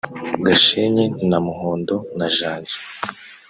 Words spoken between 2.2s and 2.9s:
Janja